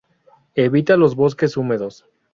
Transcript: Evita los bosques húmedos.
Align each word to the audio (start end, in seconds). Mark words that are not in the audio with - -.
Evita 0.55 0.97
los 0.97 1.13
bosques 1.15 1.57
húmedos. 1.57 2.07